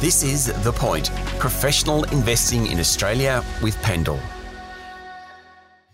This 0.00 0.22
is 0.22 0.46
The 0.64 0.72
Point 0.72 1.10
professional 1.38 2.04
investing 2.04 2.68
in 2.68 2.80
Australia 2.80 3.44
with 3.62 3.76
Pendal. 3.82 4.18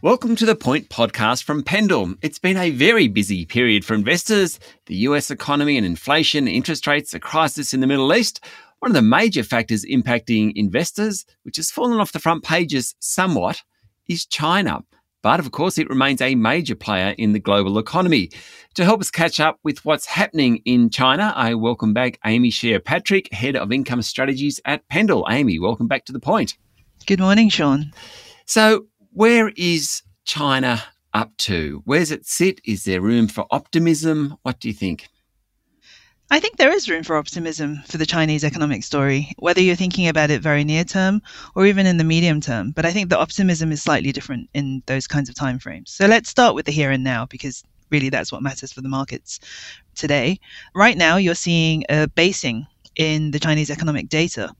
Welcome 0.00 0.36
to 0.36 0.46
the 0.46 0.54
Point 0.54 0.90
podcast 0.90 1.42
from 1.42 1.64
Pendal. 1.64 2.14
It's 2.22 2.38
been 2.38 2.56
a 2.56 2.70
very 2.70 3.08
busy 3.08 3.44
period 3.44 3.84
for 3.84 3.94
investors. 3.94 4.60
The 4.86 4.94
US 5.08 5.32
economy 5.32 5.76
and 5.76 5.84
inflation, 5.84 6.46
interest 6.46 6.86
rates, 6.86 7.14
a 7.14 7.18
crisis 7.18 7.74
in 7.74 7.80
the 7.80 7.88
Middle 7.88 8.14
East. 8.14 8.38
One 8.78 8.92
of 8.92 8.94
the 8.94 9.02
major 9.02 9.42
factors 9.42 9.84
impacting 9.84 10.52
investors, 10.54 11.26
which 11.42 11.56
has 11.56 11.72
fallen 11.72 11.98
off 11.98 12.12
the 12.12 12.20
front 12.20 12.44
pages 12.44 12.94
somewhat, 13.00 13.64
is 14.06 14.24
China. 14.24 14.84
But 15.26 15.40
of 15.40 15.50
course, 15.50 15.76
it 15.76 15.90
remains 15.90 16.20
a 16.20 16.36
major 16.36 16.76
player 16.76 17.12
in 17.18 17.32
the 17.32 17.40
global 17.40 17.80
economy. 17.80 18.30
To 18.74 18.84
help 18.84 19.00
us 19.00 19.10
catch 19.10 19.40
up 19.40 19.58
with 19.64 19.84
what's 19.84 20.06
happening 20.06 20.58
in 20.64 20.88
China, 20.88 21.32
I 21.34 21.54
welcome 21.54 21.92
back 21.92 22.20
Amy 22.24 22.52
Xie 22.52 22.84
Patrick, 22.84 23.32
Head 23.32 23.56
of 23.56 23.72
Income 23.72 24.02
Strategies 24.02 24.60
at 24.64 24.88
Pendal. 24.88 25.26
Amy, 25.28 25.58
welcome 25.58 25.88
back 25.88 26.04
to 26.04 26.12
the 26.12 26.20
point. 26.20 26.56
Good 27.06 27.18
morning, 27.18 27.48
Sean. 27.48 27.92
So, 28.44 28.86
where 29.14 29.50
is 29.56 30.02
China 30.26 30.80
up 31.12 31.36
to? 31.38 31.82
Where 31.86 31.98
does 31.98 32.12
it 32.12 32.24
sit? 32.24 32.60
Is 32.64 32.84
there 32.84 33.00
room 33.00 33.26
for 33.26 33.48
optimism? 33.50 34.36
What 34.42 34.60
do 34.60 34.68
you 34.68 34.74
think? 34.74 35.08
I 36.28 36.40
think 36.40 36.56
there 36.56 36.72
is 36.72 36.90
room 36.90 37.04
for 37.04 37.16
optimism 37.16 37.82
for 37.86 37.98
the 37.98 38.06
Chinese 38.06 38.42
economic 38.42 38.82
story, 38.82 39.32
whether 39.38 39.60
you're 39.60 39.76
thinking 39.76 40.08
about 40.08 40.30
it 40.30 40.42
very 40.42 40.64
near 40.64 40.82
term 40.82 41.22
or 41.54 41.66
even 41.66 41.86
in 41.86 41.98
the 41.98 42.04
medium 42.04 42.40
term. 42.40 42.72
But 42.72 42.84
I 42.84 42.90
think 42.90 43.08
the 43.08 43.18
optimism 43.18 43.70
is 43.70 43.82
slightly 43.82 44.10
different 44.10 44.50
in 44.52 44.82
those 44.86 45.06
kinds 45.06 45.28
of 45.28 45.36
timeframes. 45.36 45.88
So 45.88 46.06
let's 46.06 46.28
start 46.28 46.56
with 46.56 46.66
the 46.66 46.72
here 46.72 46.90
and 46.90 47.04
now 47.04 47.26
because 47.26 47.62
really 47.90 48.08
that's 48.08 48.32
what 48.32 48.42
matters 48.42 48.72
for 48.72 48.80
the 48.80 48.88
markets 48.88 49.38
today. 49.94 50.40
Right 50.74 50.96
now, 50.96 51.16
you're 51.16 51.36
seeing 51.36 51.84
a 51.88 52.08
basing 52.08 52.66
in 52.96 53.30
the 53.30 53.38
Chinese 53.38 53.70
economic 53.70 54.08
data, 54.08 54.52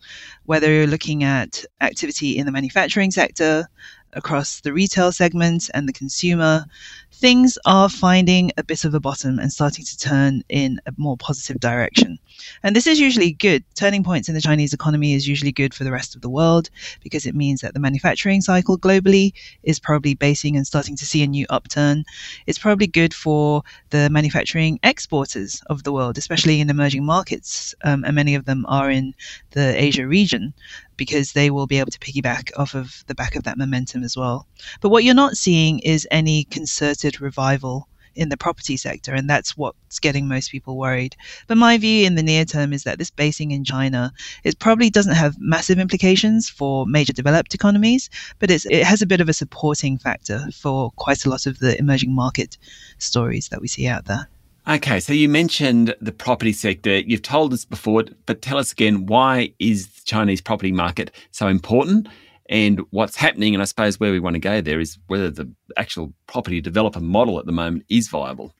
whether 0.44 0.70
you're 0.70 0.86
looking 0.86 1.24
at 1.24 1.64
activity 1.80 2.38
in 2.38 2.46
the 2.46 2.52
manufacturing 2.52 3.10
sector, 3.10 3.68
across 4.16 4.60
the 4.60 4.72
retail 4.72 5.12
segment 5.12 5.70
and 5.74 5.88
the 5.88 5.92
consumer, 5.92 6.64
things 7.12 7.56
are 7.64 7.88
finding 7.88 8.50
a 8.56 8.64
bit 8.64 8.84
of 8.84 8.95
a 8.95 9.00
bottom 9.00 9.38
and 9.38 9.52
starting 9.52 9.84
to 9.84 9.98
turn 9.98 10.42
in 10.48 10.80
a 10.86 10.92
more 10.96 11.16
positive 11.16 11.60
direction. 11.60 12.18
And 12.62 12.76
this 12.76 12.86
is 12.86 13.00
usually 13.00 13.32
good. 13.32 13.64
Turning 13.74 14.04
points 14.04 14.28
in 14.28 14.34
the 14.34 14.40
Chinese 14.40 14.74
economy 14.74 15.14
is 15.14 15.26
usually 15.26 15.52
good 15.52 15.73
for 15.73 15.84
the 15.84 15.92
rest 15.92 16.14
of 16.14 16.20
the 16.20 16.28
world 16.28 16.68
because 17.02 17.24
it 17.24 17.34
means 17.34 17.60
that 17.60 17.73
the 17.73 17.80
manufacturing 17.80 18.40
cycle 18.42 18.78
globally 18.78 19.32
is 19.62 19.78
probably 19.78 20.14
basing 20.14 20.56
and 20.56 20.66
starting 20.66 20.96
to 20.96 21.06
see 21.06 21.23
a 21.23 21.26
new 21.26 21.46
upturn. 21.48 22.04
It's 22.46 22.58
probably 22.58 22.86
good 22.86 23.14
for 23.14 23.62
the 23.90 24.10
manufacturing 24.10 24.78
exporters 24.82 25.62
of 25.70 25.84
the 25.84 25.92
world, 25.92 26.18
especially 26.18 26.60
in 26.60 26.68
emerging 26.68 27.04
markets. 27.04 27.74
Um, 27.84 28.04
and 28.04 28.14
many 28.14 28.34
of 28.34 28.45
them 28.45 28.66
are 28.68 28.90
in 28.90 29.14
the 29.52 29.82
Asia 29.82 30.06
region 30.06 30.52
because 30.96 31.32
they 31.32 31.50
will 31.50 31.66
be 31.66 31.78
able 31.78 31.90
to 31.90 31.98
piggyback 31.98 32.50
off 32.56 32.74
of 32.74 33.04
the 33.06 33.14
back 33.14 33.36
of 33.36 33.44
that 33.44 33.58
momentum 33.58 34.02
as 34.02 34.16
well. 34.16 34.46
But 34.80 34.90
what 34.90 35.04
you're 35.04 35.14
not 35.14 35.36
seeing 35.36 35.78
is 35.80 36.06
any 36.10 36.44
concerted 36.44 37.20
revival 37.20 37.88
in 38.16 38.30
the 38.30 38.36
property 38.36 38.76
sector, 38.76 39.12
and 39.12 39.28
that's 39.28 39.56
what's 39.56 39.98
getting 39.98 40.26
most 40.26 40.50
people 40.50 40.76
worried. 40.76 41.14
But 41.46 41.58
my 41.58 41.76
view 41.78 42.06
in 42.06 42.14
the 42.14 42.22
near 42.22 42.44
term 42.44 42.72
is 42.72 42.84
that 42.84 42.98
this 42.98 43.10
basing 43.10 43.50
in 43.50 43.62
China 43.62 44.12
it 44.42 44.58
probably 44.58 44.90
doesn't 44.90 45.14
have 45.14 45.36
massive 45.38 45.78
implications 45.78 46.48
for 46.48 46.86
major 46.86 47.12
developed 47.12 47.54
economies, 47.54 48.10
but 48.38 48.50
it 48.50 48.64
has 48.84 49.02
a 49.02 49.06
bit 49.06 49.20
of 49.20 49.28
a 49.28 49.34
supporting 49.34 49.98
factor 49.98 50.46
for 50.52 50.90
quite 50.92 51.24
a 51.24 51.30
lot 51.30 51.46
of 51.46 51.58
the 51.58 51.78
emerging 51.78 52.14
market 52.14 52.56
stories 52.98 53.48
that 53.50 53.60
we 53.60 53.68
see 53.68 53.86
out 53.86 54.06
there. 54.06 54.28
Okay, 54.68 54.98
so 54.98 55.12
you 55.12 55.28
mentioned 55.28 55.95
the 56.00 56.10
property 56.10 56.52
sector. 56.52 56.98
You've 56.98 57.22
told 57.22 57.52
us 57.52 57.64
before, 57.64 58.04
but 58.26 58.42
tell 58.42 58.59
us 58.59 58.73
again 58.73 59.06
why 59.06 59.52
is 59.60 59.86
the 59.86 60.02
Chinese 60.04 60.40
property 60.40 60.73
market 60.73 61.12
so 61.30 61.46
important 61.46 62.08
and 62.48 62.80
what's 62.90 63.14
happening? 63.14 63.54
And 63.54 63.62
I 63.62 63.66
suppose 63.66 64.00
where 64.00 64.10
we 64.10 64.19
want 64.19 64.34
to 64.34 64.41
go 64.41 64.60
there 64.60 64.81
is 64.81 64.98
whether 65.06 65.31
the 65.31 65.48
actual 65.76 66.12
property 66.26 66.60
developer 66.60 67.00
model 67.00 67.38
at 67.38 67.46
the 67.46 67.52
moment 67.52 67.84
is 67.88 68.08
viable. 68.08 68.52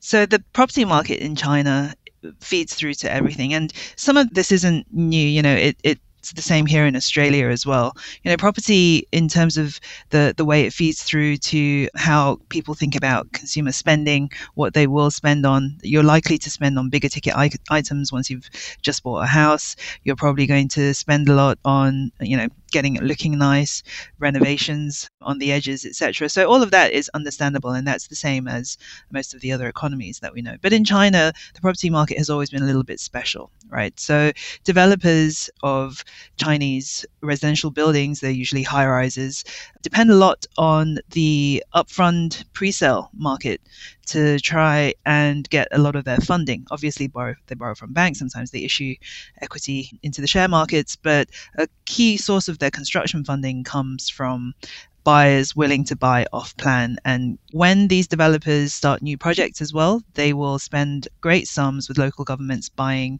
So 0.00 0.26
the 0.26 0.44
property 0.52 0.84
market 0.84 1.20
in 1.20 1.34
China 1.34 1.94
feeds 2.40 2.74
through 2.74 2.94
to 2.94 3.10
everything. 3.10 3.54
And 3.54 3.72
some 3.96 4.18
of 4.18 4.34
this 4.34 4.52
isn't 4.52 4.86
new. 4.92 5.26
You 5.26 5.40
know, 5.40 5.54
it, 5.54 5.78
it 5.82 5.98
it's 6.30 6.36
the 6.36 6.42
same 6.42 6.66
here 6.66 6.84
in 6.84 6.94
Australia 6.94 7.48
as 7.48 7.64
well. 7.64 7.96
You 8.22 8.30
know, 8.30 8.36
property 8.36 9.06
in 9.12 9.28
terms 9.28 9.56
of 9.56 9.80
the 10.10 10.34
the 10.36 10.44
way 10.44 10.66
it 10.66 10.74
feeds 10.74 11.02
through 11.02 11.38
to 11.38 11.88
how 11.96 12.38
people 12.50 12.74
think 12.74 12.94
about 12.94 13.32
consumer 13.32 13.72
spending, 13.72 14.30
what 14.54 14.74
they 14.74 14.86
will 14.86 15.10
spend 15.10 15.46
on. 15.46 15.78
You're 15.82 16.02
likely 16.02 16.36
to 16.38 16.50
spend 16.50 16.78
on 16.78 16.90
bigger 16.90 17.08
ticket 17.08 17.34
items 17.70 18.12
once 18.12 18.28
you've 18.28 18.50
just 18.82 19.02
bought 19.02 19.22
a 19.22 19.26
house. 19.26 19.74
You're 20.04 20.16
probably 20.16 20.46
going 20.46 20.68
to 20.68 20.92
spend 20.92 21.28
a 21.28 21.34
lot 21.34 21.58
on, 21.64 22.12
you 22.20 22.36
know, 22.36 22.48
getting 22.70 22.96
it 22.96 23.02
looking 23.02 23.38
nice, 23.38 23.82
renovations 24.18 25.08
on 25.20 25.38
the 25.38 25.52
edges, 25.52 25.84
etc. 25.84 26.28
So 26.28 26.48
all 26.48 26.62
of 26.62 26.70
that 26.70 26.92
is 26.92 27.10
understandable, 27.14 27.70
and 27.70 27.86
that's 27.86 28.08
the 28.08 28.16
same 28.16 28.48
as 28.48 28.78
most 29.10 29.34
of 29.34 29.40
the 29.40 29.52
other 29.52 29.68
economies 29.68 30.20
that 30.20 30.32
we 30.32 30.42
know. 30.42 30.56
But 30.60 30.72
in 30.72 30.84
China, 30.84 31.32
the 31.54 31.60
property 31.60 31.90
market 31.90 32.18
has 32.18 32.30
always 32.30 32.50
been 32.50 32.62
a 32.62 32.66
little 32.66 32.84
bit 32.84 33.00
special, 33.00 33.50
right? 33.68 33.98
So 33.98 34.32
developers 34.64 35.50
of 35.62 36.04
Chinese 36.36 37.04
residential 37.22 37.70
buildings, 37.70 38.20
they're 38.20 38.30
usually 38.30 38.62
high 38.62 38.86
rises, 38.86 39.44
depend 39.82 40.10
a 40.10 40.16
lot 40.16 40.46
on 40.56 40.98
the 41.10 41.62
upfront 41.74 42.44
pre-sale 42.52 43.10
market 43.14 43.60
to 44.08 44.38
try 44.40 44.94
and 45.06 45.48
get 45.50 45.68
a 45.72 45.78
lot 45.78 45.96
of 45.96 46.04
their 46.04 46.18
funding. 46.18 46.66
Obviously, 46.70 47.06
borrow, 47.06 47.34
they 47.46 47.54
borrow 47.54 47.74
from 47.74 47.92
banks. 47.92 48.18
Sometimes 48.18 48.50
they 48.50 48.60
issue 48.60 48.94
equity 49.40 49.98
into 50.02 50.20
the 50.20 50.26
share 50.26 50.48
markets, 50.48 50.96
but 50.96 51.28
a 51.56 51.68
key 51.84 52.16
source 52.16 52.48
of 52.48 52.58
their 52.58 52.70
construction 52.70 53.24
funding 53.24 53.64
comes 53.64 54.08
from 54.08 54.54
buyers 55.08 55.56
willing 55.56 55.84
to 55.84 55.96
buy 55.96 56.26
off 56.34 56.54
plan. 56.58 56.98
And 57.02 57.38
when 57.52 57.88
these 57.88 58.06
developers 58.06 58.74
start 58.74 59.00
new 59.00 59.16
projects 59.16 59.62
as 59.62 59.72
well, 59.72 60.02
they 60.12 60.34
will 60.34 60.58
spend 60.58 61.08
great 61.22 61.48
sums 61.48 61.88
with 61.88 61.96
local 61.96 62.26
governments 62.26 62.68
buying 62.68 63.18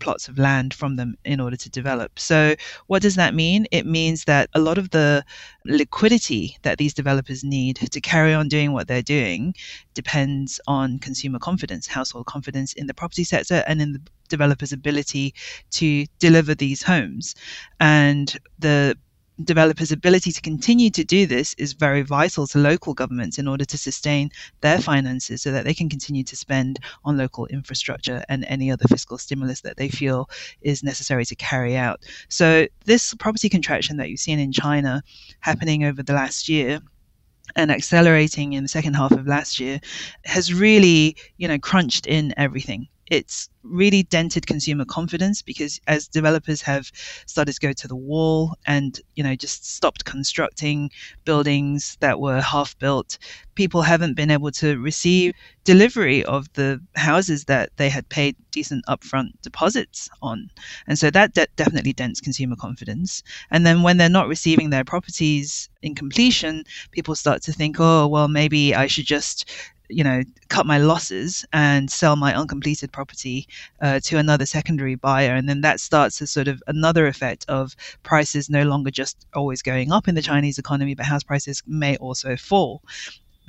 plots 0.00 0.28
of 0.28 0.38
land 0.38 0.74
from 0.74 0.96
them 0.96 1.16
in 1.24 1.40
order 1.40 1.56
to 1.56 1.70
develop. 1.70 2.18
So, 2.18 2.56
what 2.88 3.00
does 3.00 3.14
that 3.14 3.34
mean? 3.34 3.66
It 3.70 3.86
means 3.86 4.24
that 4.24 4.50
a 4.52 4.60
lot 4.60 4.76
of 4.76 4.90
the 4.90 5.24
liquidity 5.64 6.58
that 6.60 6.76
these 6.76 6.92
developers 6.92 7.42
need 7.42 7.76
to 7.76 8.00
carry 8.02 8.34
on 8.34 8.48
doing 8.48 8.72
what 8.72 8.86
they're 8.86 9.00
doing 9.00 9.54
depends 9.94 10.60
on 10.66 10.98
consumer 10.98 11.38
confidence, 11.38 11.86
household 11.86 12.26
confidence 12.26 12.74
in 12.74 12.86
the 12.86 12.92
property 12.92 13.24
sector 13.24 13.64
and 13.66 13.80
in 13.80 13.94
the 13.94 14.02
developer's 14.28 14.74
ability 14.74 15.34
to 15.70 16.04
deliver 16.18 16.54
these 16.54 16.82
homes. 16.82 17.34
And 17.80 18.36
the 18.58 18.98
developers' 19.44 19.92
ability 19.92 20.32
to 20.32 20.40
continue 20.40 20.90
to 20.90 21.04
do 21.04 21.26
this 21.26 21.54
is 21.54 21.72
very 21.72 22.02
vital 22.02 22.46
to 22.48 22.58
local 22.58 22.94
governments 22.94 23.38
in 23.38 23.48
order 23.48 23.64
to 23.64 23.78
sustain 23.78 24.30
their 24.60 24.78
finances 24.78 25.42
so 25.42 25.52
that 25.52 25.64
they 25.64 25.74
can 25.74 25.88
continue 25.88 26.24
to 26.24 26.36
spend 26.36 26.78
on 27.04 27.16
local 27.16 27.46
infrastructure 27.46 28.24
and 28.28 28.44
any 28.46 28.70
other 28.70 28.86
fiscal 28.88 29.18
stimulus 29.18 29.60
that 29.62 29.76
they 29.76 29.88
feel 29.88 30.28
is 30.62 30.82
necessary 30.82 31.24
to 31.24 31.34
carry 31.34 31.76
out. 31.76 32.00
So, 32.28 32.66
this 32.84 33.14
property 33.14 33.48
contraction 33.48 33.96
that 33.98 34.10
you've 34.10 34.20
seen 34.20 34.38
in 34.38 34.52
China 34.52 35.02
happening 35.40 35.84
over 35.84 36.02
the 36.02 36.12
last 36.12 36.48
year 36.48 36.80
and 37.56 37.70
accelerating 37.70 38.52
in 38.52 38.62
the 38.62 38.68
second 38.68 38.94
half 38.94 39.12
of 39.12 39.26
last 39.26 39.58
year 39.58 39.80
has 40.24 40.54
really, 40.54 41.16
you 41.36 41.48
know, 41.48 41.58
crunched 41.58 42.06
in 42.06 42.32
everything 42.36 42.88
it's 43.10 43.48
really 43.62 44.04
dented 44.04 44.46
consumer 44.46 44.84
confidence 44.84 45.42
because 45.42 45.80
as 45.86 46.08
developers 46.08 46.62
have 46.62 46.90
started 47.26 47.52
to 47.52 47.60
go 47.60 47.72
to 47.72 47.86
the 47.88 47.96
wall 47.96 48.54
and 48.66 49.00
you 49.16 49.22
know 49.22 49.34
just 49.34 49.70
stopped 49.74 50.04
constructing 50.04 50.90
buildings 51.24 51.98
that 52.00 52.20
were 52.20 52.40
half 52.40 52.78
built 52.78 53.18
people 53.54 53.82
haven't 53.82 54.14
been 54.14 54.30
able 54.30 54.50
to 54.50 54.78
receive 54.78 55.34
delivery 55.64 56.24
of 56.24 56.50
the 56.54 56.80
houses 56.96 57.44
that 57.44 57.68
they 57.76 57.90
had 57.90 58.08
paid 58.08 58.34
decent 58.50 58.82
upfront 58.86 59.28
deposits 59.42 60.08
on. 60.22 60.48
And 60.86 60.98
so 60.98 61.10
that 61.10 61.34
de- 61.34 61.46
definitely 61.56 61.92
dents 61.92 62.22
consumer 62.22 62.56
confidence. 62.56 63.22
And 63.50 63.66
then 63.66 63.82
when 63.82 63.98
they're 63.98 64.08
not 64.08 64.28
receiving 64.28 64.70
their 64.70 64.84
properties 64.84 65.68
in 65.82 65.94
completion 65.94 66.64
people 66.90 67.14
start 67.14 67.42
to 67.42 67.52
think 67.52 67.76
oh 67.78 68.06
well 68.06 68.28
maybe 68.28 68.74
i 68.74 68.86
should 68.86 69.06
just 69.06 69.48
you 69.90 70.04
know, 70.04 70.22
cut 70.48 70.66
my 70.66 70.78
losses 70.78 71.44
and 71.52 71.90
sell 71.90 72.16
my 72.16 72.34
uncompleted 72.34 72.92
property 72.92 73.46
uh, 73.80 74.00
to 74.00 74.18
another 74.18 74.46
secondary 74.46 74.94
buyer. 74.94 75.34
And 75.34 75.48
then 75.48 75.60
that 75.62 75.80
starts 75.80 76.20
a 76.20 76.26
sort 76.26 76.48
of 76.48 76.62
another 76.66 77.06
effect 77.06 77.44
of 77.48 77.74
prices 78.02 78.48
no 78.48 78.62
longer 78.62 78.90
just 78.90 79.26
always 79.34 79.62
going 79.62 79.92
up 79.92 80.08
in 80.08 80.14
the 80.14 80.22
Chinese 80.22 80.58
economy, 80.58 80.94
but 80.94 81.06
house 81.06 81.22
prices 81.22 81.62
may 81.66 81.96
also 81.96 82.36
fall 82.36 82.82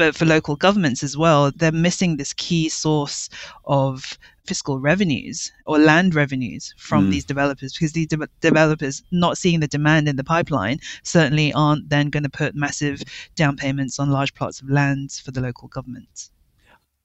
but 0.02 0.16
for 0.16 0.26
local 0.26 0.56
governments 0.56 1.04
as 1.04 1.16
well, 1.16 1.52
they're 1.56 1.72
missing 1.72 2.18
this 2.18 2.34
key 2.34 2.70
source 2.70 3.30
of 3.66 4.18
fiscal 4.48 4.80
revenues 4.80 5.52
or 5.68 5.78
land 5.78 6.16
revenues 6.16 6.74
from 6.76 7.06
mm. 7.06 7.12
these 7.12 7.24
developers 7.24 7.72
because 7.74 7.92
these 7.92 8.08
de- 8.08 8.28
developers 8.40 9.04
not 9.12 9.38
seeing 9.38 9.60
the 9.60 9.68
demand 9.68 10.08
in 10.08 10.16
the 10.16 10.24
pipeline 10.24 10.80
certainly 11.04 11.54
aren't 11.54 11.88
then 11.90 12.10
going 12.10 12.24
to 12.24 12.30
put 12.30 12.56
massive 12.56 13.04
down 13.36 13.56
payments 13.56 14.00
on 14.00 14.10
large 14.10 14.34
plots 14.34 14.60
of 14.60 14.68
lands 14.72 15.20
for 15.20 15.30
the 15.30 15.40
local 15.40 15.68
governments. 15.68 16.32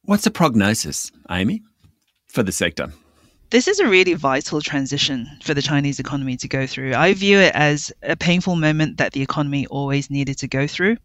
What's 0.06 0.24
the 0.24 0.30
prognosis, 0.30 1.12
Amy, 1.28 1.62
for 2.28 2.42
the 2.42 2.50
sector? 2.50 2.94
This 3.50 3.68
is 3.68 3.78
a 3.78 3.86
really 3.86 4.14
vital 4.14 4.62
transition 4.62 5.28
for 5.42 5.52
the 5.52 5.60
Chinese 5.60 6.00
economy 6.00 6.38
to 6.38 6.48
go 6.48 6.66
through. 6.66 6.94
I 6.94 7.12
view 7.12 7.38
it 7.40 7.54
as 7.54 7.92
a 8.02 8.16
painful 8.16 8.56
moment 8.56 8.96
that 8.96 9.12
the 9.12 9.20
economy 9.20 9.66
always 9.66 10.10
needed 10.10 10.38
to 10.38 10.48
go 10.48 10.66
through 10.66 10.96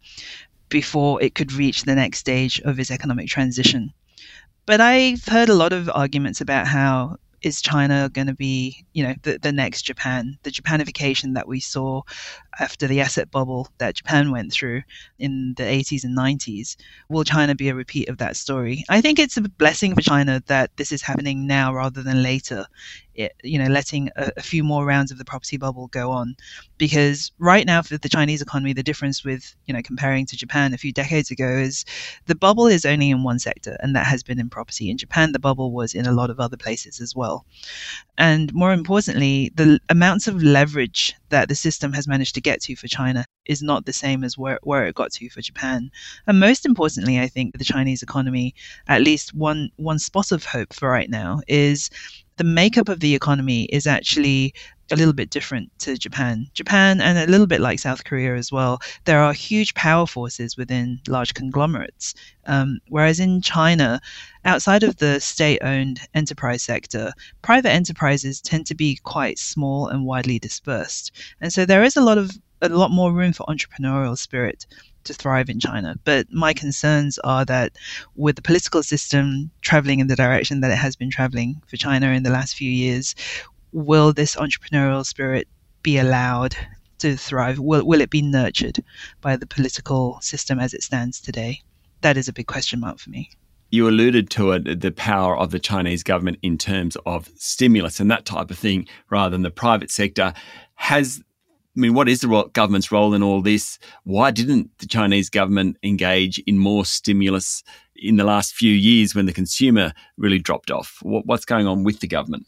before 0.72 1.22
it 1.22 1.34
could 1.34 1.52
reach 1.52 1.82
the 1.82 1.94
next 1.94 2.18
stage 2.18 2.60
of 2.62 2.80
its 2.80 2.90
economic 2.90 3.28
transition. 3.28 3.92
But 4.64 4.80
I've 4.80 5.24
heard 5.24 5.50
a 5.50 5.54
lot 5.54 5.72
of 5.72 5.90
arguments 5.94 6.40
about 6.40 6.66
how 6.66 7.18
is 7.42 7.60
China 7.60 8.08
going 8.12 8.28
to 8.28 8.34
be, 8.34 8.86
you 8.92 9.02
know, 9.02 9.14
the, 9.22 9.38
the 9.38 9.52
next 9.52 9.82
Japan, 9.82 10.38
the 10.44 10.50
Japanification 10.50 11.34
that 11.34 11.46
we 11.46 11.60
saw 11.60 12.02
after 12.58 12.86
the 12.86 13.00
asset 13.00 13.30
bubble 13.30 13.68
that 13.78 13.96
Japan 13.96 14.30
went 14.30 14.52
through 14.52 14.82
in 15.18 15.54
the 15.56 15.62
80s 15.62 16.04
and 16.04 16.16
90s? 16.16 16.76
Will 17.08 17.24
China 17.24 17.54
be 17.54 17.68
a 17.68 17.74
repeat 17.74 18.08
of 18.08 18.18
that 18.18 18.36
story? 18.36 18.84
I 18.88 19.00
think 19.00 19.18
it's 19.18 19.36
a 19.36 19.42
blessing 19.42 19.94
for 19.94 20.00
China 20.00 20.42
that 20.46 20.76
this 20.76 20.92
is 20.92 21.02
happening 21.02 21.46
now 21.46 21.74
rather 21.74 22.02
than 22.02 22.22
later. 22.22 22.66
It, 23.14 23.32
you 23.42 23.58
know, 23.58 23.66
letting 23.66 24.08
a, 24.16 24.32
a, 24.38 24.42
few 24.42 24.64
more 24.64 24.86
rounds 24.86 25.12
of 25.12 25.18
the 25.18 25.24
property 25.26 25.58
bubble 25.58 25.88
go 25.88 26.10
on, 26.10 26.34
because 26.78 27.30
right 27.38 27.66
now 27.66 27.82
for 27.82 27.98
the 27.98 28.08
Chinese 28.08 28.40
economy, 28.40 28.72
the 28.72 28.82
difference 28.82 29.22
with 29.22 29.54
you 29.66 29.74
know 29.74 29.82
comparing 29.82 30.24
to 30.26 30.36
Japan 30.36 30.72
a 30.72 30.78
few 30.78 30.92
decades 30.92 31.30
ago 31.30 31.46
is 31.46 31.84
the 32.24 32.34
bubble 32.34 32.66
is 32.66 32.86
only 32.86 33.10
in 33.10 33.22
one 33.22 33.38
sector, 33.38 33.76
and 33.80 33.94
that 33.94 34.06
has 34.06 34.22
been 34.22 34.40
in 34.40 34.48
property. 34.48 34.88
In 34.88 34.96
Japan, 34.96 35.32
the 35.32 35.38
bubble 35.38 35.72
was 35.72 35.92
in 35.92 36.06
a 36.06 36.12
lot 36.12 36.30
of 36.30 36.40
other 36.40 36.56
places 36.56 37.02
as 37.02 37.14
well, 37.14 37.44
and 38.16 38.50
more 38.54 38.72
importantly, 38.72 39.52
the 39.54 39.78
amounts 39.90 40.26
of 40.26 40.42
leverage 40.42 41.14
that 41.28 41.50
the 41.50 41.54
system 41.54 41.92
has 41.92 42.08
managed 42.08 42.34
to 42.36 42.40
get 42.42 42.60
to 42.62 42.76
for 42.76 42.88
China 42.88 43.24
is 43.46 43.62
not 43.62 43.86
the 43.86 43.92
same 43.92 44.24
as 44.24 44.38
where, 44.38 44.58
where 44.62 44.86
it 44.86 44.94
got 44.94 45.12
to 45.12 45.28
for 45.30 45.40
Japan. 45.40 45.90
And 46.26 46.38
most 46.40 46.66
importantly, 46.66 47.18
I 47.20 47.28
think 47.28 47.56
the 47.56 47.64
Chinese 47.64 48.02
economy, 48.02 48.54
at 48.88 49.02
least 49.02 49.34
one 49.34 49.70
one 49.76 49.98
spot 49.98 50.32
of 50.32 50.44
hope 50.44 50.72
for 50.72 50.88
right 50.90 51.10
now, 51.10 51.40
is 51.48 51.90
the 52.36 52.44
makeup 52.44 52.88
of 52.88 53.00
the 53.00 53.14
economy 53.14 53.64
is 53.64 53.86
actually 53.86 54.54
a 54.92 54.96
little 54.96 55.14
bit 55.14 55.30
different 55.30 55.70
to 55.80 55.96
Japan. 55.96 56.46
Japan, 56.52 57.00
and 57.00 57.18
a 57.18 57.30
little 57.30 57.46
bit 57.46 57.60
like 57.60 57.78
South 57.78 58.04
Korea 58.04 58.36
as 58.36 58.52
well, 58.52 58.78
there 59.04 59.20
are 59.20 59.32
huge 59.32 59.74
power 59.74 60.06
forces 60.06 60.56
within 60.56 61.00
large 61.08 61.34
conglomerates. 61.34 62.14
Um, 62.46 62.78
whereas 62.88 63.18
in 63.18 63.40
China, 63.40 64.00
outside 64.44 64.82
of 64.82 64.98
the 64.98 65.18
state 65.20 65.60
owned 65.62 66.00
enterprise 66.14 66.62
sector, 66.62 67.12
private 67.40 67.70
enterprises 67.70 68.40
tend 68.40 68.66
to 68.66 68.74
be 68.74 68.98
quite 69.02 69.38
small 69.38 69.88
and 69.88 70.04
widely 70.04 70.38
dispersed. 70.38 71.10
And 71.40 71.52
so 71.52 71.64
there 71.64 71.82
is 71.82 71.96
a 71.96 72.02
lot 72.02 72.18
of 72.18 72.30
a 72.60 72.68
lot 72.68 72.92
more 72.92 73.12
room 73.12 73.32
for 73.32 73.44
entrepreneurial 73.46 74.16
spirit 74.16 74.66
to 75.04 75.14
thrive 75.14 75.48
in 75.48 75.58
China. 75.58 75.96
But 76.04 76.32
my 76.32 76.52
concerns 76.52 77.18
are 77.24 77.44
that 77.46 77.72
with 78.14 78.36
the 78.36 78.42
political 78.42 78.82
system 78.82 79.50
traveling 79.60 79.98
in 79.98 80.06
the 80.06 80.16
direction 80.16 80.60
that 80.60 80.70
it 80.70 80.78
has 80.78 80.96
been 80.96 81.10
traveling 81.10 81.60
for 81.66 81.76
China 81.76 82.08
in 82.08 82.22
the 82.22 82.30
last 82.30 82.54
few 82.54 82.70
years, 82.70 83.14
will 83.72 84.12
this 84.12 84.36
entrepreneurial 84.36 85.04
spirit 85.04 85.48
be 85.82 85.98
allowed 85.98 86.54
to 86.98 87.16
thrive? 87.16 87.58
Will, 87.58 87.84
will 87.84 88.00
it 88.00 88.10
be 88.10 88.22
nurtured 88.22 88.78
by 89.20 89.36
the 89.36 89.46
political 89.46 90.20
system 90.20 90.58
as 90.58 90.74
it 90.74 90.82
stands 90.82 91.20
today? 91.20 91.60
That 92.02 92.16
is 92.16 92.28
a 92.28 92.32
big 92.32 92.46
question 92.46 92.80
mark 92.80 92.98
for 92.98 93.10
me. 93.10 93.30
You 93.70 93.88
alluded 93.88 94.28
to 94.30 94.52
it, 94.52 94.80
the 94.80 94.92
power 94.92 95.36
of 95.36 95.50
the 95.50 95.58
Chinese 95.58 96.02
government 96.02 96.38
in 96.42 96.58
terms 96.58 96.96
of 97.06 97.30
stimulus 97.36 98.00
and 98.00 98.10
that 98.10 98.26
type 98.26 98.50
of 98.50 98.58
thing, 98.58 98.86
rather 99.10 99.30
than 99.30 99.42
the 99.42 99.50
private 99.50 99.90
sector. 99.90 100.34
Has 100.74 101.22
I 101.74 101.80
mean, 101.80 101.94
what 101.94 102.06
is 102.06 102.20
the 102.20 102.50
government's 102.52 102.92
role 102.92 103.14
in 103.14 103.22
all 103.22 103.40
this? 103.40 103.78
Why 104.04 104.30
didn't 104.30 104.70
the 104.78 104.86
Chinese 104.86 105.30
government 105.30 105.78
engage 105.82 106.38
in 106.40 106.58
more 106.58 106.84
stimulus 106.84 107.62
in 107.96 108.16
the 108.16 108.24
last 108.24 108.52
few 108.52 108.72
years 108.72 109.14
when 109.14 109.24
the 109.24 109.32
consumer 109.32 109.94
really 110.18 110.38
dropped 110.38 110.70
off? 110.70 110.98
What's 111.00 111.46
going 111.46 111.66
on 111.66 111.82
with 111.82 112.00
the 112.00 112.08
government? 112.08 112.46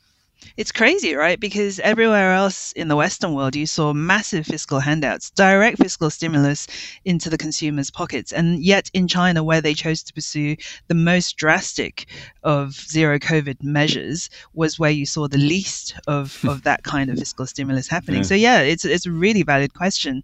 It's 0.56 0.72
crazy, 0.72 1.14
right? 1.14 1.38
Because 1.38 1.80
everywhere 1.80 2.32
else 2.32 2.72
in 2.72 2.88
the 2.88 2.96
Western 2.96 3.34
world, 3.34 3.56
you 3.56 3.66
saw 3.66 3.92
massive 3.92 4.46
fiscal 4.46 4.80
handouts, 4.80 5.30
direct 5.30 5.78
fiscal 5.78 6.10
stimulus 6.10 6.66
into 7.04 7.28
the 7.30 7.38
consumers' 7.38 7.90
pockets. 7.90 8.32
And 8.32 8.62
yet 8.62 8.90
in 8.94 9.08
China, 9.08 9.42
where 9.42 9.60
they 9.60 9.74
chose 9.74 10.02
to 10.04 10.14
pursue 10.14 10.56
the 10.88 10.94
most 10.94 11.36
drastic 11.36 12.06
of 12.42 12.72
zero 12.72 13.18
COVID 13.18 13.62
measures, 13.62 14.30
was 14.52 14.78
where 14.78 14.90
you 14.90 15.06
saw 15.06 15.26
the 15.26 15.38
least 15.38 15.94
of, 16.06 16.44
of 16.48 16.62
that 16.62 16.84
kind 16.84 17.10
of 17.10 17.18
fiscal 17.18 17.46
stimulus 17.46 17.88
happening. 17.88 18.20
Yeah. 18.20 18.28
So, 18.28 18.34
yeah, 18.34 18.60
it's, 18.60 18.84
it's 18.84 19.06
a 19.06 19.12
really 19.12 19.42
valid 19.42 19.74
question. 19.74 20.22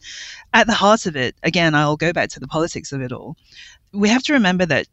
At 0.54 0.66
the 0.66 0.74
heart 0.74 1.06
of 1.06 1.16
it, 1.16 1.34
again, 1.42 1.74
I'll 1.74 1.96
go 1.96 2.12
back 2.12 2.28
to 2.30 2.40
the 2.40 2.48
politics 2.48 2.92
of 2.92 3.00
it 3.00 3.12
all. 3.12 3.36
We 3.92 4.08
have 4.08 4.22
to 4.24 4.32
remember 4.34 4.66
that 4.66 4.86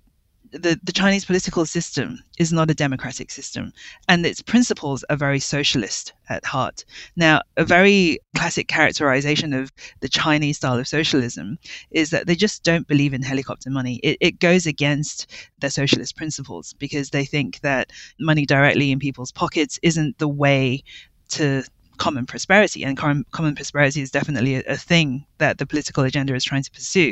the, 0.51 0.79
the 0.83 0.91
Chinese 0.91 1.25
political 1.25 1.65
system 1.65 2.19
is 2.37 2.53
not 2.53 2.69
a 2.69 2.73
democratic 2.73 3.31
system, 3.31 3.73
and 4.07 4.25
its 4.25 4.41
principles 4.41 5.03
are 5.09 5.15
very 5.15 5.39
socialist 5.39 6.13
at 6.29 6.45
heart. 6.45 6.85
Now, 7.15 7.41
a 7.57 7.65
very 7.65 8.19
classic 8.35 8.67
characterization 8.67 9.53
of 9.53 9.71
the 9.99 10.09
Chinese 10.09 10.57
style 10.57 10.77
of 10.77 10.87
socialism 10.87 11.57
is 11.91 12.09
that 12.11 12.27
they 12.27 12.35
just 12.35 12.63
don't 12.63 12.87
believe 12.87 13.13
in 13.13 13.21
helicopter 13.21 13.69
money. 13.69 13.95
It, 14.03 14.17
it 14.21 14.39
goes 14.39 14.65
against 14.65 15.31
their 15.59 15.69
socialist 15.69 16.15
principles 16.15 16.73
because 16.73 17.09
they 17.09 17.25
think 17.25 17.59
that 17.61 17.91
money 18.19 18.45
directly 18.45 18.91
in 18.91 18.99
people's 18.99 19.31
pockets 19.31 19.79
isn't 19.83 20.17
the 20.17 20.27
way 20.27 20.83
to 21.29 21.63
common 21.97 22.25
prosperity 22.25 22.83
and 22.83 22.95
common, 22.95 23.25
prosperity 23.55 24.01
is 24.01 24.11
definitely 24.11 24.55
a, 24.55 24.63
a, 24.67 24.77
thing 24.77 25.25
that 25.39 25.57
the 25.57 25.65
political 25.65 26.03
agenda 26.03 26.35
is 26.35 26.43
trying 26.43 26.61
to 26.61 26.69
pursue 26.69 27.11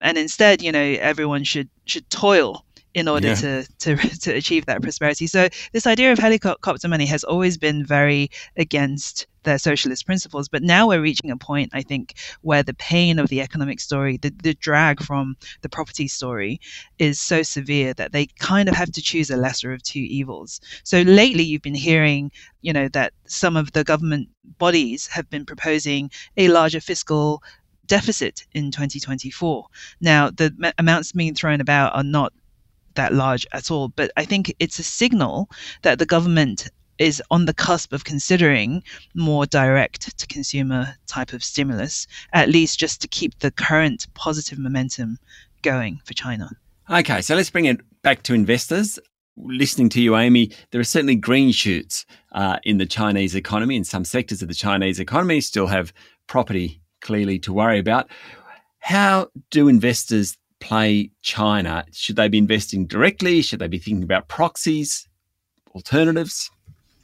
and 0.00 0.18
instead 0.18 0.60
you 0.60 0.72
know 0.72 0.96
everyone 1.00 1.44
should 1.44 1.68
should 1.84 2.08
toil 2.10 2.65
in 2.96 3.08
order 3.08 3.28
yeah. 3.28 3.34
to, 3.34 3.66
to 3.78 3.96
to 4.24 4.34
achieve 4.34 4.64
that 4.66 4.80
prosperity. 4.80 5.26
So 5.26 5.48
this 5.72 5.86
idea 5.86 6.12
of 6.12 6.18
helicopter 6.18 6.88
money 6.88 7.04
has 7.06 7.24
always 7.24 7.58
been 7.58 7.84
very 7.84 8.30
against 8.56 9.26
their 9.42 9.58
socialist 9.58 10.06
principles. 10.06 10.48
But 10.48 10.62
now 10.62 10.88
we're 10.88 11.02
reaching 11.02 11.30
a 11.30 11.36
point, 11.36 11.70
I 11.74 11.82
think, 11.82 12.14
where 12.40 12.62
the 12.62 12.72
pain 12.74 13.18
of 13.18 13.28
the 13.28 13.42
economic 13.42 13.80
story, 13.80 14.16
the, 14.16 14.32
the 14.42 14.54
drag 14.54 15.02
from 15.02 15.36
the 15.60 15.68
property 15.68 16.08
story, 16.08 16.58
is 16.98 17.20
so 17.20 17.42
severe 17.42 17.92
that 17.94 18.12
they 18.12 18.26
kind 18.38 18.66
of 18.66 18.74
have 18.74 18.90
to 18.92 19.02
choose 19.02 19.30
a 19.30 19.36
lesser 19.36 19.74
of 19.74 19.82
two 19.82 20.00
evils. 20.00 20.60
So 20.82 21.02
lately, 21.02 21.44
you've 21.44 21.62
been 21.62 21.74
hearing, 21.74 22.32
you 22.62 22.72
know, 22.72 22.88
that 22.88 23.12
some 23.26 23.58
of 23.58 23.72
the 23.72 23.84
government 23.84 24.30
bodies 24.56 25.06
have 25.08 25.28
been 25.28 25.44
proposing 25.44 26.10
a 26.38 26.48
larger 26.48 26.80
fiscal 26.80 27.42
deficit 27.86 28.46
in 28.52 28.70
2024. 28.70 29.66
Now, 30.00 30.30
the 30.30 30.72
amounts 30.78 31.12
being 31.12 31.34
thrown 31.34 31.60
about 31.60 31.94
are 31.94 32.02
not 32.02 32.32
that 32.96 33.14
large 33.14 33.46
at 33.52 33.70
all. 33.70 33.88
But 33.88 34.10
I 34.16 34.24
think 34.24 34.54
it's 34.58 34.78
a 34.78 34.82
signal 34.82 35.48
that 35.82 35.98
the 35.98 36.06
government 36.06 36.68
is 36.98 37.22
on 37.30 37.44
the 37.44 37.54
cusp 37.54 37.92
of 37.92 38.04
considering 38.04 38.82
more 39.14 39.46
direct 39.46 40.18
to 40.18 40.26
consumer 40.26 40.94
type 41.06 41.32
of 41.32 41.44
stimulus, 41.44 42.06
at 42.32 42.48
least 42.48 42.78
just 42.78 43.00
to 43.02 43.08
keep 43.08 43.38
the 43.38 43.50
current 43.50 44.06
positive 44.14 44.58
momentum 44.58 45.18
going 45.62 46.00
for 46.04 46.14
China. 46.14 46.50
Okay, 46.90 47.20
so 47.20 47.34
let's 47.34 47.50
bring 47.50 47.64
it 47.66 47.80
back 48.02 48.22
to 48.24 48.34
investors. 48.34 48.98
Listening 49.36 49.88
to 49.90 50.00
you, 50.00 50.16
Amy, 50.16 50.52
there 50.70 50.80
are 50.80 50.84
certainly 50.84 51.16
green 51.16 51.52
shoots 51.52 52.06
uh, 52.32 52.58
in 52.64 52.78
the 52.78 52.86
Chinese 52.86 53.34
economy. 53.34 53.76
In 53.76 53.84
some 53.84 54.04
sectors 54.04 54.40
of 54.40 54.48
the 54.48 54.54
Chinese 54.54 54.98
economy, 54.98 55.40
still 55.40 55.66
have 55.66 55.92
property 56.26 56.80
clearly 57.02 57.38
to 57.40 57.52
worry 57.52 57.78
about. 57.78 58.08
How 58.78 59.28
do 59.50 59.68
investors 59.68 60.38
play 60.60 61.10
China? 61.22 61.84
Should 61.92 62.16
they 62.16 62.28
be 62.28 62.38
investing 62.38 62.86
directly? 62.86 63.42
Should 63.42 63.60
they 63.60 63.68
be 63.68 63.78
thinking 63.78 64.04
about 64.04 64.28
proxies, 64.28 65.08
alternatives? 65.74 66.50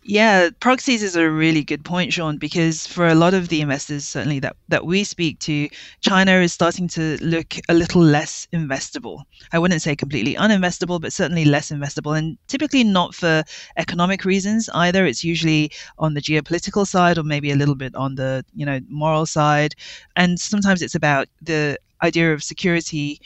Yeah, 0.04 0.50
proxies 0.58 1.00
is 1.00 1.14
a 1.14 1.30
really 1.30 1.62
good 1.62 1.84
point, 1.84 2.12
Sean, 2.12 2.36
because 2.36 2.88
for 2.88 3.06
a 3.06 3.14
lot 3.14 3.34
of 3.34 3.50
the 3.50 3.60
investors, 3.60 4.04
certainly 4.04 4.40
that, 4.40 4.56
that 4.66 4.84
we 4.84 5.04
speak 5.04 5.38
to, 5.40 5.68
China 6.00 6.32
is 6.40 6.52
starting 6.52 6.88
to 6.88 7.18
look 7.20 7.54
a 7.68 7.74
little 7.74 8.02
less 8.02 8.48
investable. 8.52 9.22
I 9.52 9.60
wouldn't 9.60 9.80
say 9.80 9.94
completely 9.94 10.34
uninvestable, 10.34 11.00
but 11.00 11.12
certainly 11.12 11.44
less 11.44 11.70
investable. 11.70 12.18
And 12.18 12.36
typically 12.48 12.82
not 12.82 13.14
for 13.14 13.44
economic 13.76 14.24
reasons 14.24 14.68
either. 14.74 15.06
It's 15.06 15.22
usually 15.22 15.70
on 15.98 16.14
the 16.14 16.20
geopolitical 16.20 16.84
side 16.84 17.16
or 17.16 17.22
maybe 17.22 17.52
a 17.52 17.56
little 17.56 17.76
bit 17.76 17.94
on 17.94 18.16
the, 18.16 18.44
you 18.56 18.66
know, 18.66 18.80
moral 18.88 19.24
side. 19.24 19.76
And 20.16 20.40
sometimes 20.40 20.82
it's 20.82 20.96
about 20.96 21.28
the 21.40 21.78
idea 22.02 22.32
of 22.32 22.42
security 22.42 23.20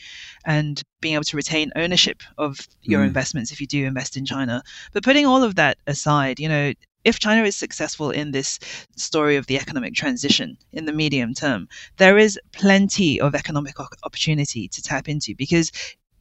and 0.44 0.82
being 1.00 1.14
able 1.14 1.24
to 1.24 1.36
retain 1.36 1.72
ownership 1.76 2.22
of 2.38 2.66
your 2.82 3.02
mm. 3.02 3.06
investments 3.06 3.52
if 3.52 3.60
you 3.60 3.66
do 3.66 3.84
invest 3.84 4.16
in 4.16 4.24
China. 4.24 4.62
But 4.92 5.04
putting 5.04 5.26
all 5.26 5.42
of 5.42 5.54
that 5.56 5.78
aside, 5.86 6.38
you 6.38 6.48
know, 6.48 6.72
if 7.04 7.20
China 7.20 7.44
is 7.44 7.54
successful 7.54 8.10
in 8.10 8.32
this 8.32 8.58
story 8.96 9.36
of 9.36 9.46
the 9.46 9.58
economic 9.58 9.94
transition 9.94 10.58
in 10.72 10.86
the 10.86 10.92
medium 10.92 11.34
term, 11.34 11.68
there 11.98 12.18
is 12.18 12.38
plenty 12.52 13.20
of 13.20 13.34
economic 13.34 13.78
opportunity 13.80 14.66
to 14.68 14.82
tap 14.82 15.08
into 15.08 15.34
because 15.36 15.70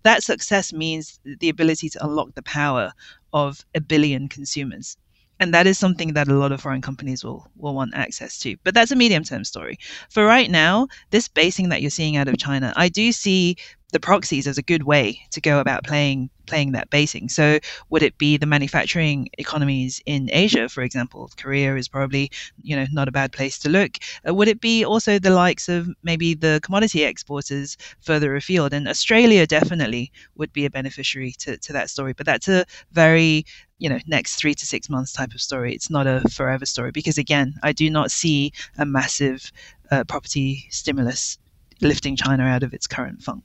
that 0.03 0.23
success 0.23 0.71
means 0.71 1.19
the 1.23 1.49
ability 1.49 1.89
to 1.89 2.05
unlock 2.05 2.35
the 2.35 2.43
power 2.43 2.93
of 3.33 3.65
a 3.73 3.81
billion 3.81 4.27
consumers 4.27 4.95
and 5.39 5.53
that 5.53 5.67
is 5.67 5.77
something 5.77 6.13
that 6.13 6.27
a 6.27 6.33
lot 6.33 6.51
of 6.51 6.61
foreign 6.61 6.81
companies 6.81 7.23
will 7.23 7.49
will 7.57 7.73
want 7.75 7.93
access 7.95 8.37
to 8.39 8.55
but 8.63 8.73
that's 8.73 8.91
a 8.91 8.95
medium 8.95 9.23
term 9.23 9.43
story 9.43 9.77
for 10.09 10.25
right 10.25 10.49
now 10.49 10.87
this 11.11 11.27
basing 11.27 11.69
that 11.69 11.81
you're 11.81 11.89
seeing 11.91 12.17
out 12.17 12.27
of 12.27 12.37
china 12.37 12.73
i 12.75 12.89
do 12.89 13.11
see 13.11 13.55
the 13.91 13.99
proxies 13.99 14.45
as 14.45 14.57
a 14.57 14.61
good 14.61 14.83
way 14.83 15.21
to 15.31 15.39
go 15.39 15.59
about 15.59 15.85
playing 15.85 16.29
playing 16.47 16.73
that 16.73 16.89
basing. 16.89 17.29
So 17.29 17.59
would 17.89 18.03
it 18.03 18.17
be 18.17 18.37
the 18.37 18.45
manufacturing 18.45 19.29
economies 19.37 20.01
in 20.05 20.29
Asia, 20.31 20.69
for 20.69 20.83
example? 20.83 21.29
Korea 21.37 21.75
is 21.75 21.87
probably 21.87 22.29
you 22.61 22.75
know 22.75 22.85
not 22.91 23.07
a 23.07 23.11
bad 23.11 23.31
place 23.31 23.57
to 23.59 23.69
look. 23.69 23.97
Uh, 24.27 24.33
would 24.33 24.47
it 24.47 24.59
be 24.59 24.83
also 24.83 25.17
the 25.17 25.29
likes 25.29 25.69
of 25.69 25.87
maybe 26.03 26.33
the 26.33 26.59
commodity 26.63 27.03
exporters 27.03 27.77
further 28.01 28.35
afield? 28.35 28.73
And 28.73 28.87
Australia 28.87 29.47
definitely 29.47 30.11
would 30.35 30.51
be 30.51 30.65
a 30.65 30.69
beneficiary 30.69 31.31
to, 31.39 31.57
to 31.57 31.73
that 31.73 31.89
story. 31.89 32.13
But 32.13 32.25
that's 32.25 32.47
a 32.47 32.65
very 32.91 33.45
you 33.77 33.89
know 33.89 33.99
next 34.07 34.35
three 34.35 34.53
to 34.53 34.65
six 34.65 34.89
months 34.89 35.11
type 35.11 35.33
of 35.33 35.41
story. 35.41 35.73
It's 35.73 35.89
not 35.89 36.07
a 36.07 36.21
forever 36.29 36.65
story 36.65 36.91
because 36.91 37.17
again, 37.17 37.55
I 37.63 37.71
do 37.71 37.89
not 37.89 38.11
see 38.11 38.53
a 38.77 38.85
massive 38.85 39.51
uh, 39.91 40.03
property 40.05 40.67
stimulus 40.69 41.37
lifting 41.81 42.15
China 42.15 42.43
out 42.43 42.63
of 42.63 42.73
its 42.73 42.87
current 42.87 43.21
funk. 43.21 43.43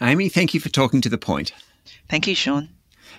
Amy, 0.00 0.28
thank 0.28 0.54
you 0.54 0.60
for 0.60 0.68
talking 0.68 1.00
to 1.00 1.08
the 1.08 1.18
point. 1.18 1.52
Thank 2.08 2.26
you, 2.26 2.34
Sean. 2.34 2.68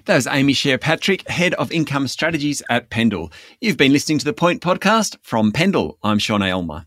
That 0.06 0.16
was 0.16 0.28
Amy 0.28 0.54
Xie 0.54 0.80
Patrick, 0.80 1.28
Head 1.30 1.54
of 1.56 1.72
Income 1.72 2.08
Strategies 2.10 2.62
at 2.70 2.90
Pendal. 2.90 3.32
You've 3.62 3.78
been 3.78 3.94
listening 3.94 4.20
to 4.20 4.26
the 4.26 4.34
Point 4.34 4.62
podcast 4.62 5.18
from 5.24 5.52
Pendal. 5.52 5.98
I'm 6.04 6.20
Sean 6.20 6.44
Aylmer. 6.44 6.86